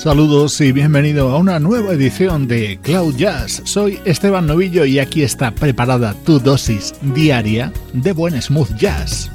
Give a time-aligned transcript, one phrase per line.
[0.00, 3.60] Saludos y bienvenido a una nueva edición de Cloud Jazz.
[3.66, 9.30] Soy Esteban Novillo y aquí está preparada tu dosis diaria de buen smooth jazz.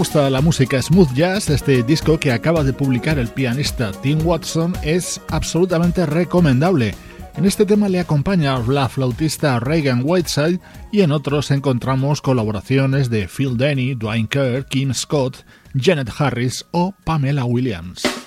[0.00, 4.72] Gusta la música smooth jazz, este disco que acaba de publicar el pianista Tim Watson
[4.82, 6.94] es absolutamente recomendable.
[7.36, 10.58] En este tema le acompaña la flautista Reagan Whiteside
[10.90, 15.44] y en otros encontramos colaboraciones de Phil Denny, Dwayne Kerr, Kim Scott,
[15.78, 18.19] Janet Harris o Pamela Williams.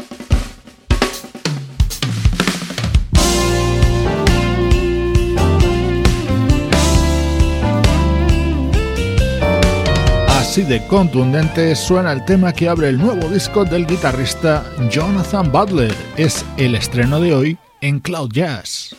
[10.53, 15.95] Así de contundente suena el tema que abre el nuevo disco del guitarrista Jonathan Butler.
[16.15, 18.95] Es el estreno de hoy en Cloud Jazz.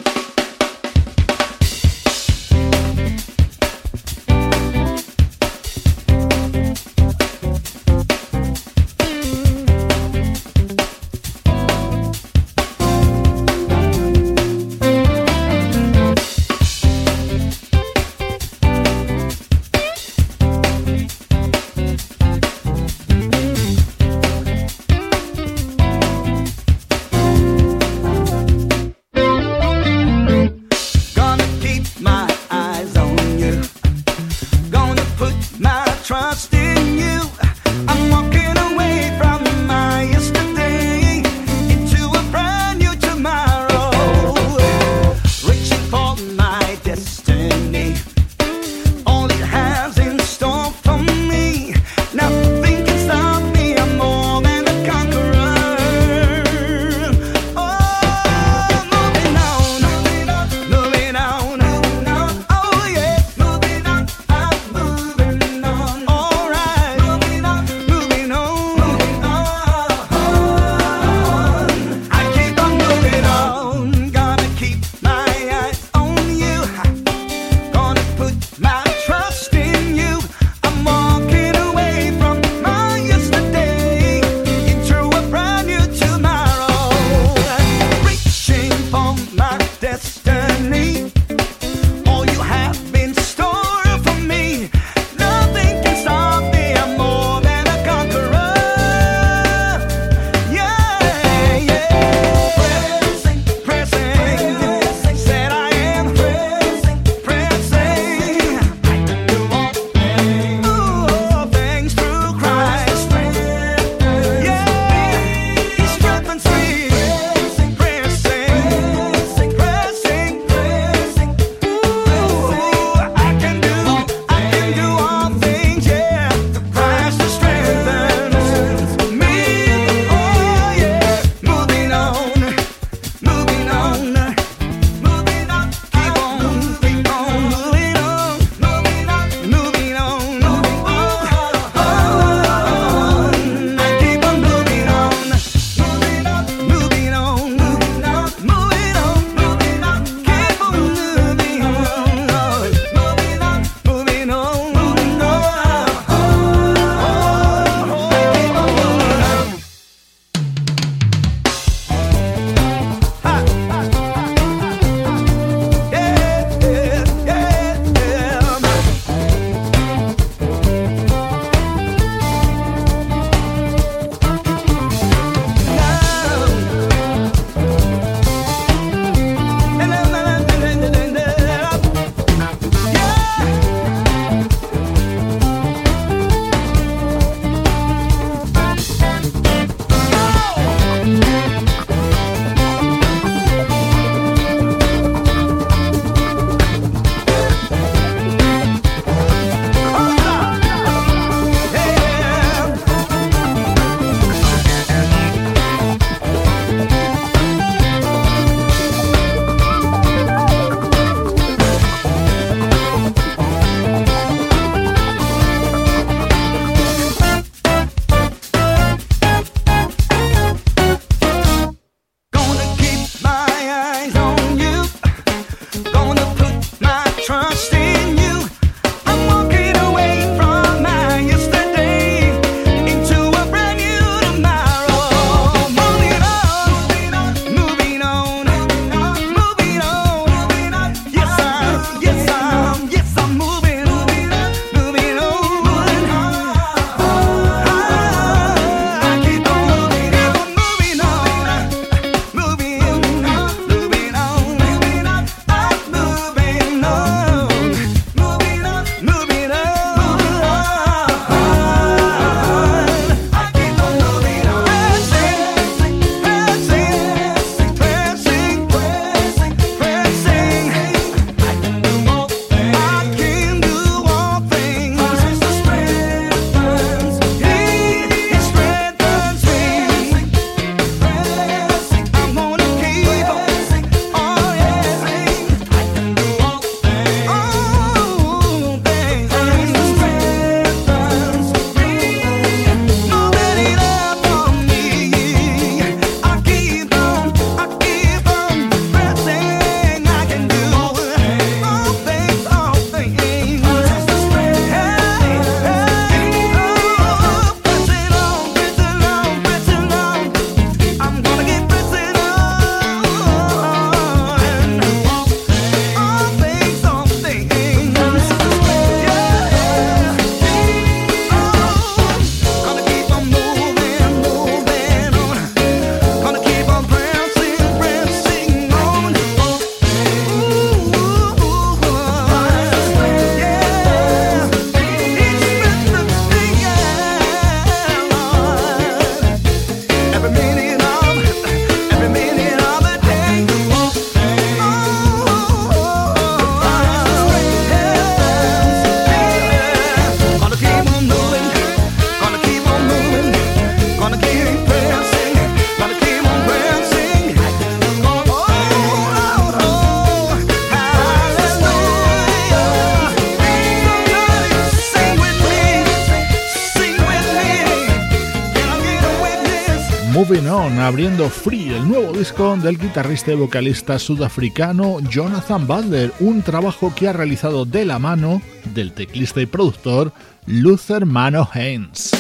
[370.87, 377.09] Abriendo Free, el nuevo disco del guitarrista y vocalista sudafricano Jonathan Butler, un trabajo que
[377.09, 378.43] ha realizado de la mano
[378.75, 380.13] del teclista y productor
[380.47, 382.11] Luther Mano Haynes.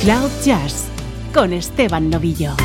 [0.00, 0.86] Cloud Jazz
[1.34, 2.56] con Esteban Novillo.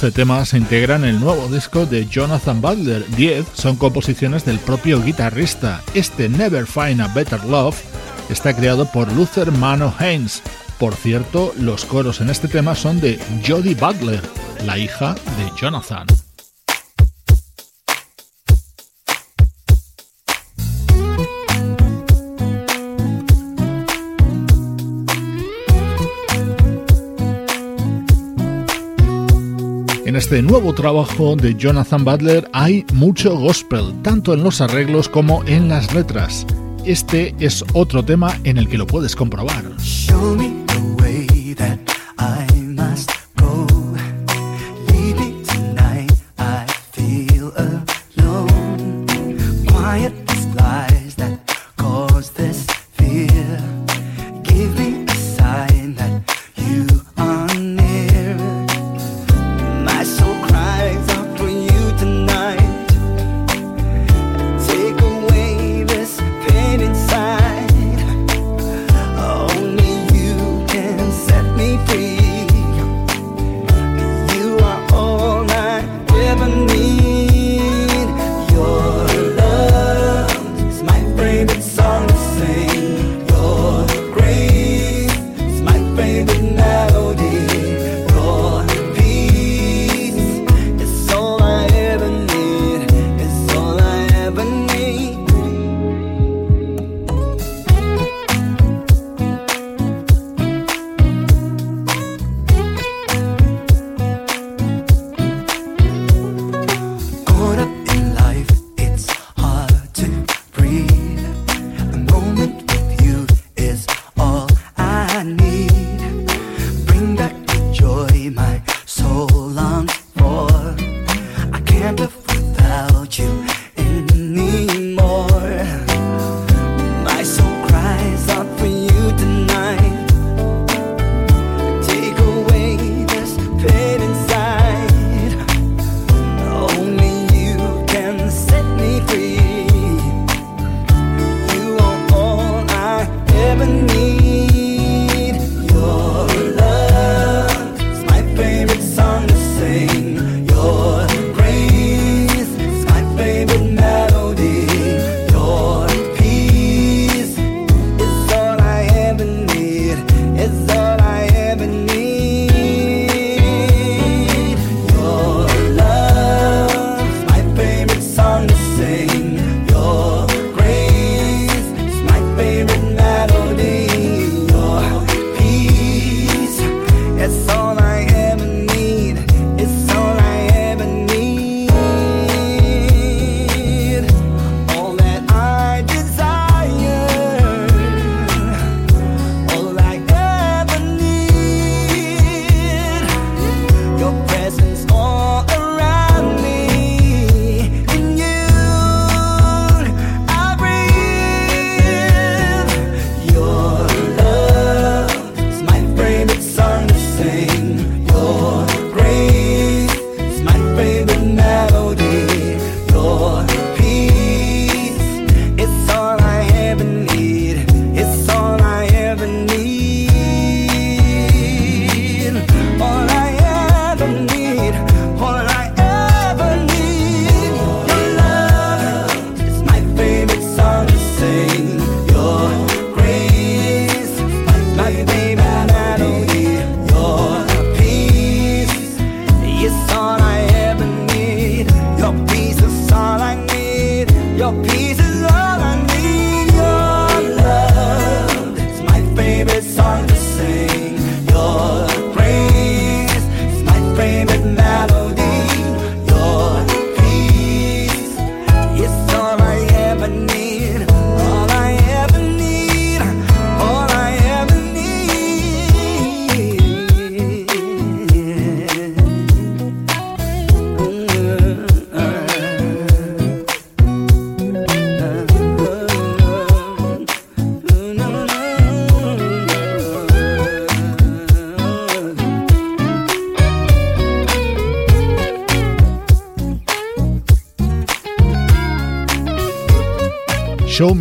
[0.00, 3.06] 12 temas se integran el nuevo disco de Jonathan Butler.
[3.16, 5.82] 10 son composiciones del propio guitarrista.
[5.92, 7.78] Este Never Find a Better Love
[8.30, 10.42] está creado por Luther Mano Haynes.
[10.78, 14.22] Por cierto, los coros en este tema son de Jodie Butler,
[14.64, 16.06] la hija de Jonathan.
[30.20, 35.70] este nuevo trabajo de Jonathan Butler hay mucho gospel, tanto en los arreglos como en
[35.70, 36.46] las letras.
[36.84, 39.64] Este es otro tema en el que lo puedes comprobar.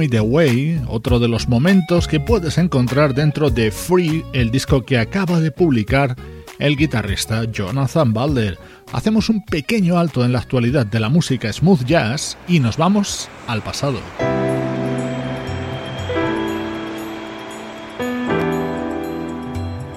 [0.09, 4.97] Fade Away, otro de los momentos que puedes encontrar dentro de Free, el disco que
[4.97, 6.15] acaba de publicar
[6.57, 8.57] el guitarrista Jonathan Balder.
[8.91, 13.29] Hacemos un pequeño alto en la actualidad de la música smooth jazz y nos vamos
[13.45, 13.99] al pasado.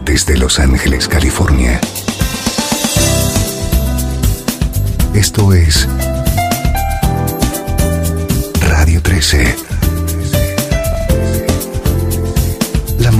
[0.05, 1.81] Desde Los Ángeles, California.
[5.14, 5.88] Esto es
[8.61, 9.71] Radio 13.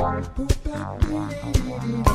[0.00, 2.09] Put that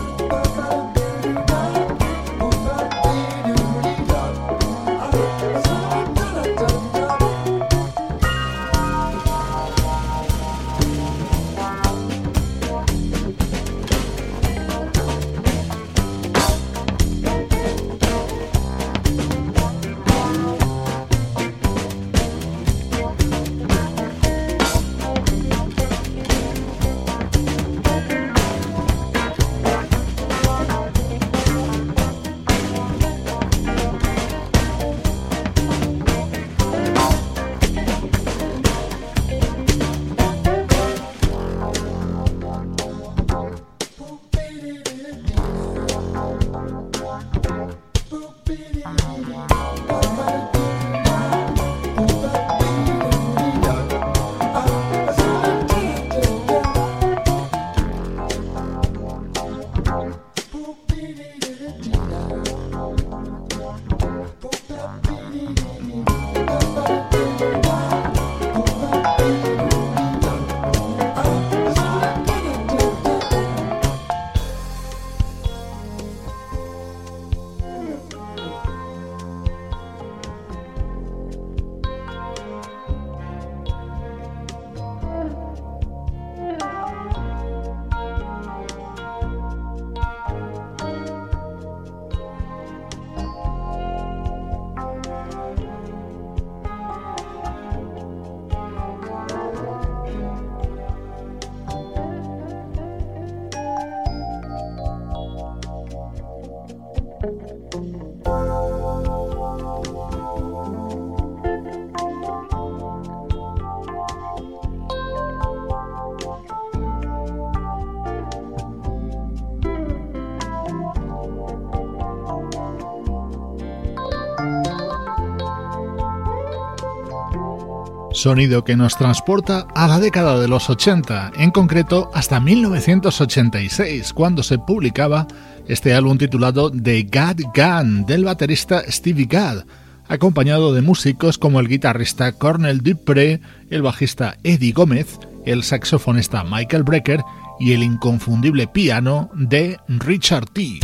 [128.16, 134.42] Sonido que nos transporta a la década de los 80, en concreto hasta 1986, cuando
[134.42, 135.28] se publicaba
[135.68, 139.66] este álbum titulado The God Gun del baterista Stevie Gadd,
[140.08, 146.84] acompañado de músicos como el guitarrista Cornel Dupré, el bajista Eddie Gómez, el saxofonista Michael
[146.84, 147.22] Brecker
[147.60, 150.80] y el inconfundible piano de Richard T.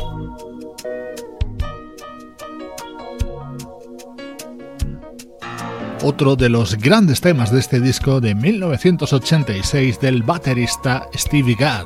[6.04, 11.86] otro de los grandes temas de este disco de 1986 del baterista Stevie Gadd.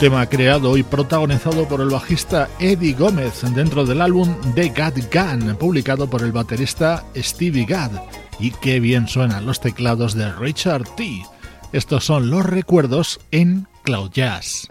[0.00, 5.54] Tema creado y protagonizado por el bajista Eddie Gómez dentro del álbum The Gad Gun,
[5.56, 7.90] publicado por el baterista Stevie Gadd.
[8.38, 11.22] Y qué bien suenan los teclados de Richard T.
[11.74, 14.68] Estos son los recuerdos en Cloud Jazz.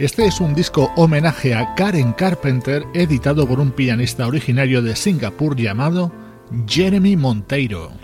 [0.00, 5.54] Este es un disco homenaje a Karen Carpenter editado por un pianista originario de Singapur
[5.54, 6.10] llamado
[6.66, 7.99] Jeremy Monteiro.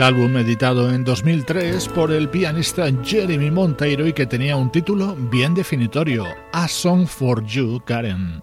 [0.00, 5.14] El álbum editado en 2003 por el pianista Jeremy Monteiro y que tenía un título
[5.14, 8.40] bien definitorio, A Song for You, Karen.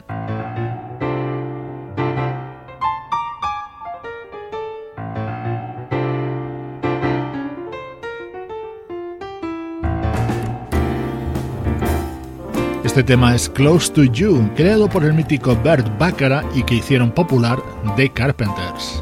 [12.84, 17.12] Este tema es Close to You, creado por el mítico Bert Baccarat y que hicieron
[17.12, 17.58] popular
[17.96, 19.02] The Carpenters.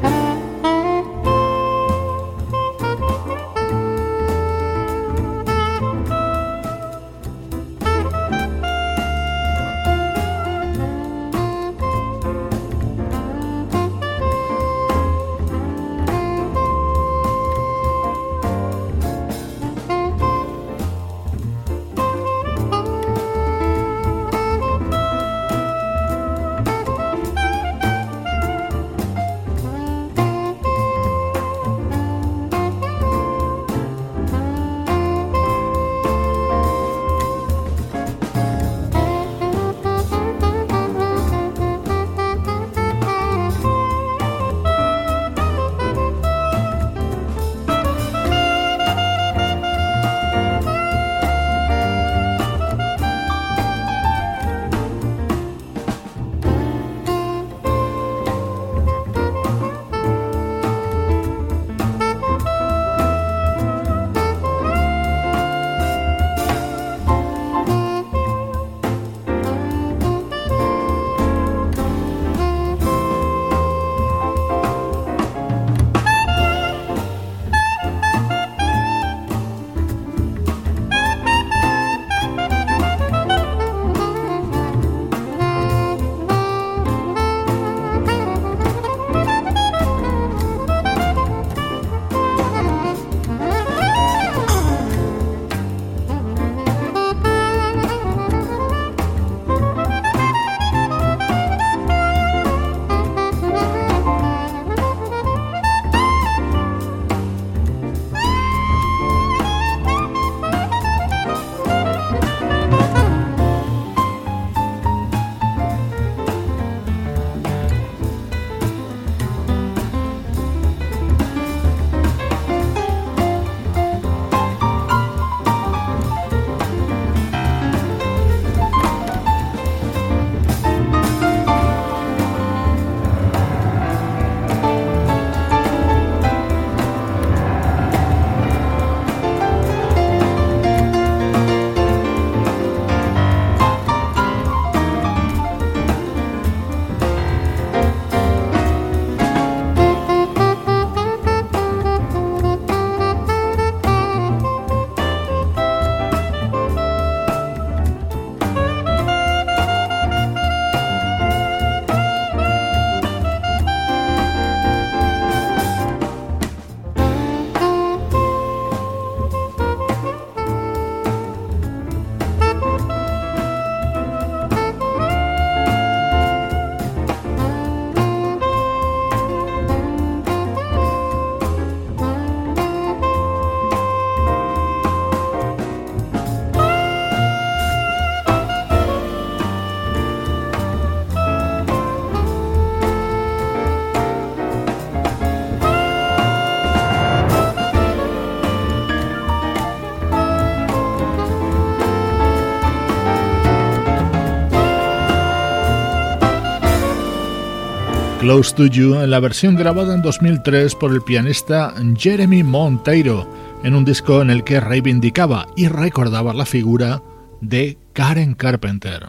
[208.26, 213.30] Close to You en la versión grabada en 2003 por el pianista Jeremy Monteiro,
[213.62, 217.04] en un disco en el que reivindicaba y recordaba la figura
[217.40, 219.06] de Karen Carpenter.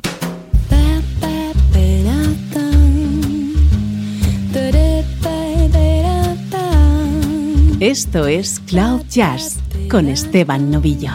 [7.79, 9.57] Esto es Cloud Jazz
[9.89, 11.13] con Esteban Novillo.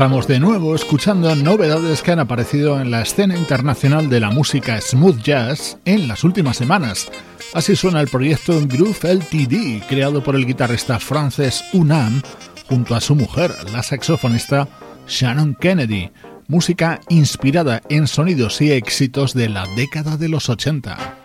[0.00, 4.80] Estamos de nuevo escuchando novedades que han aparecido en la escena internacional de la música
[4.80, 7.10] smooth jazz en las últimas semanas.
[7.52, 12.22] Así suena el proyecto Groove LTD, creado por el guitarrista Frances Unam
[12.66, 14.68] junto a su mujer, la saxofonista
[15.06, 16.10] Shannon Kennedy.
[16.48, 21.19] Música inspirada en sonidos y éxitos de la década de los 80.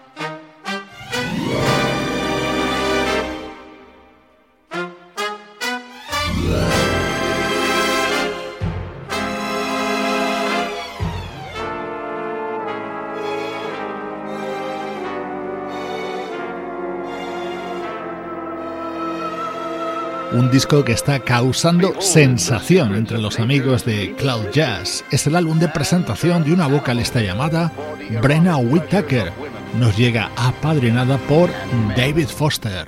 [20.56, 25.04] Disco que está causando sensación entre los amigos de Cloud Jazz.
[25.12, 27.74] Es el álbum de presentación de una vocalista llamada
[28.22, 29.34] Brenna Whittaker.
[29.78, 31.50] Nos llega apadrinada por
[31.98, 32.88] David Foster.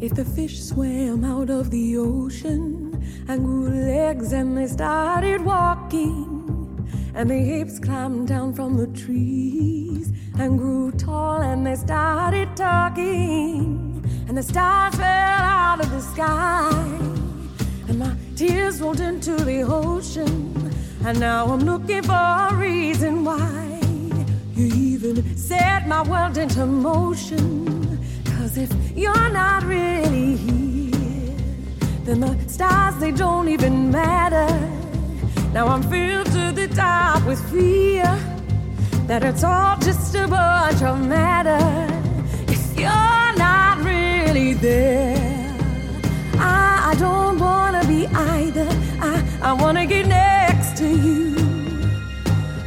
[0.00, 2.92] If the fish swam out of the ocean
[3.26, 6.33] and grew legs and they started walking,
[7.14, 14.04] and the apes climbed down from the trees and grew tall and they started talking,
[14.28, 16.70] and the stars fell out of the sky,
[17.88, 20.72] and my tears rolled into the ocean,
[21.04, 23.80] and now I'm looking for a reason why
[24.54, 27.98] you even set my world into motion.
[28.24, 31.36] Cause if you're not really here,
[32.04, 34.83] then the stars they don't even matter.
[35.54, 38.02] Now I'm filled to the top with fear
[39.06, 41.62] that it's all just a bunch of matter.
[42.48, 45.56] If you're not really there,
[46.40, 48.66] I, I don't wanna be either.
[49.00, 51.36] I, I wanna get next to you.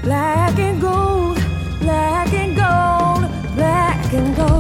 [0.02, 1.40] Black and gold,
[1.82, 4.57] black and gold, black and gold.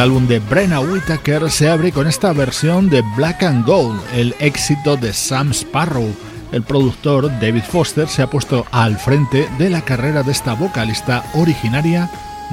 [0.00, 4.34] El álbum de Brenna Whittaker se abre con esta versión de Black and Gold, el
[4.38, 6.10] éxito de Sam Sparrow.
[6.52, 11.22] El productor David Foster se ha puesto al frente de la carrera de esta vocalista
[11.34, 12.10] originaria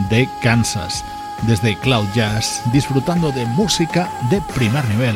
[0.10, 1.06] de Kansas.
[1.44, 5.16] Desde Cloud Jazz, disfrutando de música de primer nivel.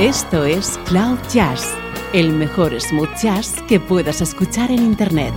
[0.00, 1.74] Esto es Cloud Jazz,
[2.12, 5.34] el mejor smooth jazz que puedas escuchar en Internet.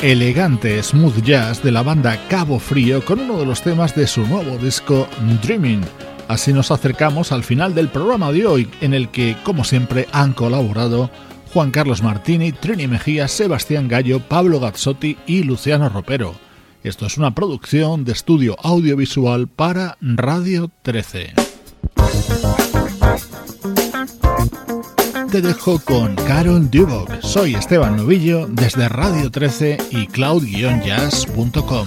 [0.00, 4.26] elegante smooth jazz de la banda Cabo Frío con uno de los temas de su
[4.26, 5.08] nuevo disco
[5.42, 5.80] Dreaming.
[6.28, 10.34] Así nos acercamos al final del programa de hoy, en el que, como siempre, han
[10.34, 11.10] colaborado
[11.52, 16.34] Juan Carlos Martini, Trini Mejía, Sebastián Gallo, Pablo Gazzotti y Luciano Ropero.
[16.84, 21.34] Esto es una producción de estudio audiovisual para Radio 13
[25.28, 27.20] te dejo con Carol Duboc.
[27.20, 31.86] Soy Esteban Novillo desde Radio 13 y cloud-jazz.com.